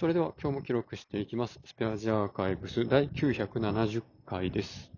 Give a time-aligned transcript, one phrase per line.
[0.00, 1.60] それでは今日も記録していきます。
[1.62, 4.90] スペアジアーカイブス第970回です。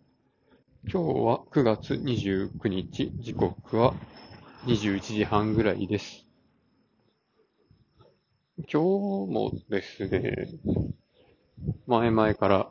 [0.85, 3.95] 今日は9月29日、時刻は
[4.67, 6.25] 21時半ぐらいです。
[8.59, 10.47] 今日もですね、
[11.89, 12.69] 前々から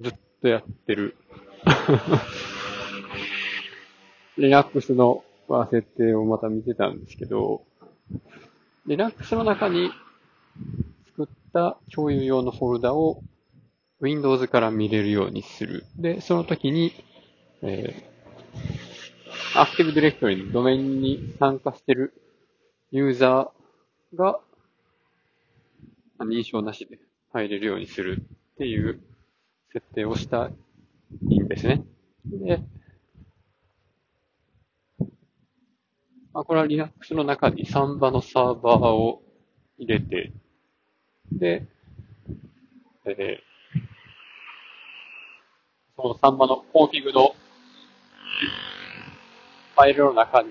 [0.00, 0.12] ずっ
[0.42, 1.16] とやってる
[4.36, 5.24] Linux の
[5.70, 7.62] 設定をまた見てたんですけど、
[8.84, 9.90] Linux の中に
[11.52, 13.22] た共有用のフォルダを
[14.00, 15.84] Windows から見れるようにする。
[15.96, 16.92] で、その時に、
[17.62, 22.14] えー、Active Directory のドメインに参加してる
[22.90, 24.40] ユーザーが
[26.20, 26.98] 認証なしで
[27.32, 28.22] 入れるようにする
[28.54, 29.00] っていう
[29.72, 30.50] 設定をした
[31.28, 31.82] いんですね。
[32.26, 32.60] で、
[36.32, 39.22] まあ、これは Linux の中に Samba のサーバーを
[39.78, 40.32] 入れて、
[41.42, 41.66] で、
[43.04, 43.52] えー
[45.96, 47.34] その Samba のコンフィグの
[49.74, 50.48] ファイルの中に、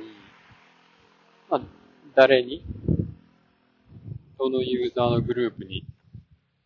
[1.49, 1.61] まあ、
[2.13, 2.63] 誰に、
[4.37, 5.83] どのユーザーのグループに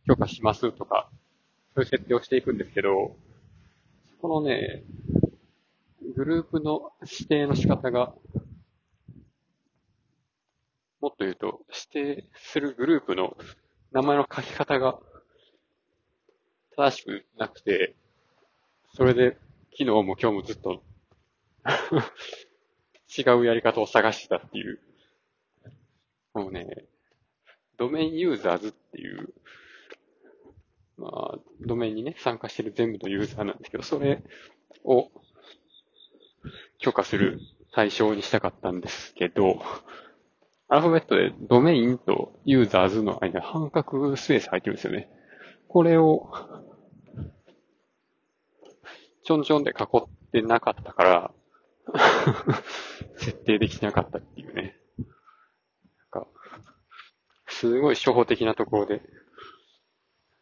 [0.07, 1.09] 許可しますとか、
[1.75, 3.15] そういう設定をしていくんですけど、
[4.21, 4.83] このね、
[6.15, 8.13] グループの指定の仕方が、
[10.99, 11.61] もっと言うと、
[11.93, 13.37] 指定するグループの
[13.95, 14.99] 名前の書き方が
[16.75, 17.95] 正しくなくて、
[18.93, 19.37] それで
[19.71, 20.83] 昨日も今日もずっと
[23.17, 24.81] 違うやり方を探してたっていう。
[26.33, 26.87] もうね、
[27.77, 29.33] ドメインユーザーズっていう、
[30.97, 34.21] まあ、ドメインにね、参加してる全部のユーザーなんですけど、それ
[34.83, 35.09] を
[36.79, 37.39] 許可する
[37.71, 39.61] 対象にしたかったんですけど、
[40.67, 45.09] アルファベットでドメインとユーザーズの間半角スペース入ってるんですよね。
[45.67, 46.31] これを、
[49.23, 51.31] ちょんちょんで囲ってなかったから、
[53.17, 54.75] 設定できなかったっていうね。
[54.97, 55.03] な
[56.21, 56.27] んか、
[57.47, 59.01] すごい初歩的なところで、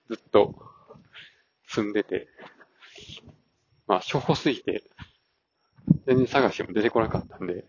[0.10, 0.56] ずっと
[1.68, 2.28] 積んでて、
[3.88, 4.84] まあ初歩すぎて、
[6.06, 7.66] 全然探しても出てこなかったんで、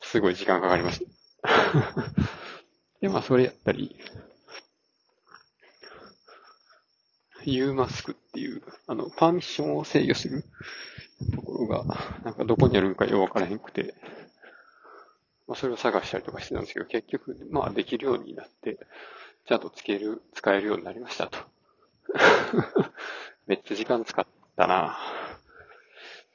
[0.00, 1.23] すごい時間かかりました。
[3.00, 3.96] で、まあそれやったり、
[7.44, 10.44] UMask っていう、あの、パーミッションを制御する
[11.34, 11.84] ところが、
[12.24, 13.94] なんかどこにあるのかよくわからへんくて、
[15.46, 18.78] まあそれを探したりとかしてたんですけど、結局、まあできるようになって、
[19.46, 21.38] ちゃんとつける、使えるようになりましたと。
[23.46, 24.96] めっちゃ時間使ったな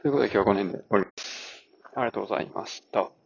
[0.02, 1.68] ということで今日はこの辺で終わります。
[1.96, 3.19] ありがとうございました。